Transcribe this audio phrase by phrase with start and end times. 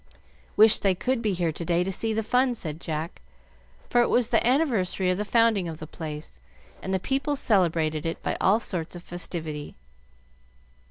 [0.57, 3.21] "Wish they could be here to day to see the fun," said Jack,
[3.87, 6.39] for it was the anniversary of the founding of the place,
[6.81, 9.75] and the people celebrated it by all sorts of festivity.